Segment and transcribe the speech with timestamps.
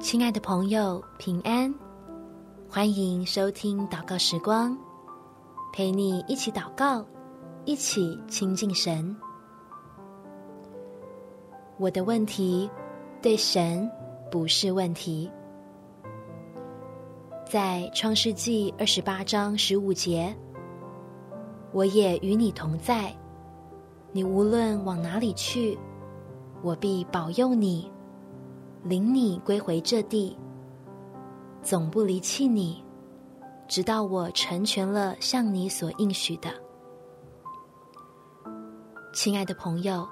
[0.00, 1.72] 亲爱的朋友，平安！
[2.70, 4.76] 欢迎收听祷告时光，
[5.74, 7.04] 陪你一起祷告，
[7.66, 9.14] 一起亲近神。
[11.76, 12.68] 我的问题
[13.20, 13.88] 对神
[14.30, 15.30] 不是问题。
[17.44, 20.34] 在创世纪二十八章十五节，
[21.72, 23.14] 我也与你同在，
[24.12, 25.78] 你无论往哪里去，
[26.62, 27.92] 我必保佑你。
[28.82, 30.36] 领你归回这地，
[31.62, 32.82] 总不离弃你，
[33.68, 36.50] 直到我成全了向你所应许的。
[39.12, 40.08] 亲爱的朋友，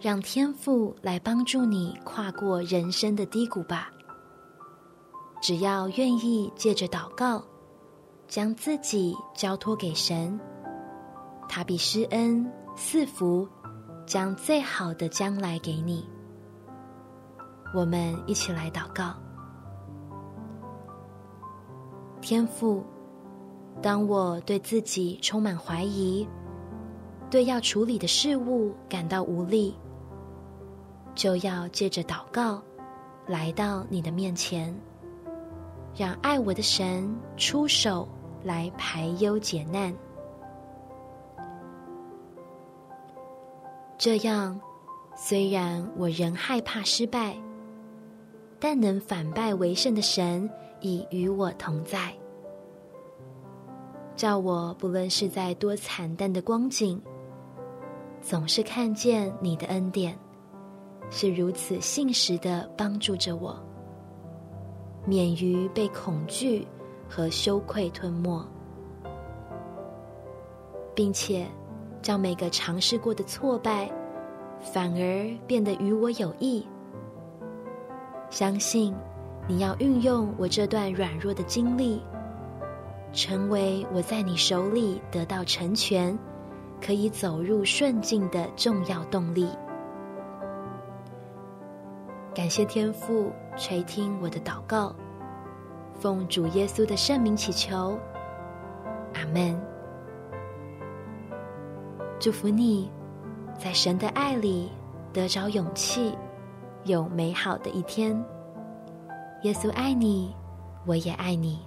[0.00, 3.90] 让天父来帮助你跨过人生的低谷吧。
[5.40, 7.44] 只要愿意借着祷告，
[8.26, 10.40] 将自己交托给神，
[11.48, 13.46] 他必施恩赐福，
[14.06, 16.04] 将最好的将来给你。
[17.76, 19.12] 我们一起来祷告。
[22.22, 22.82] 天父，
[23.82, 26.26] 当我对自己充满怀疑，
[27.28, 29.76] 对要处理的事物感到无力，
[31.14, 32.62] 就要借着祷告
[33.26, 34.74] 来到你的面前，
[35.94, 38.08] 让爱我的神出手
[38.42, 39.94] 来排忧解难。
[43.98, 44.58] 这样，
[45.14, 47.36] 虽然我仍害怕失败。
[48.58, 50.48] 但能反败为胜的神
[50.80, 52.12] 已与我同在，
[54.16, 57.00] 叫我不论是在多惨淡的光景，
[58.20, 60.18] 总是看见你的恩典，
[61.10, 63.54] 是如此信实的帮助着我，
[65.04, 66.66] 免于被恐惧
[67.08, 68.42] 和羞愧吞没，
[70.94, 71.46] 并且
[72.00, 73.90] 将每个尝试过的挫败，
[74.60, 76.66] 反而变得与我有益。
[78.28, 78.94] 相信
[79.48, 82.02] 你要运用我这段软弱的经历，
[83.12, 86.18] 成为我在你手里得到成全，
[86.84, 89.48] 可以走入顺境的重要动力。
[92.34, 94.94] 感谢天父垂听我的祷告，
[95.98, 97.98] 奉主耶稣的圣名祈求，
[99.14, 99.58] 阿门。
[102.18, 102.90] 祝福你，
[103.58, 104.70] 在神的爱里
[105.12, 106.12] 得着勇气。
[106.86, 108.16] 有美好的一天，
[109.42, 110.32] 耶稣爱你，
[110.86, 111.58] 我也爱你。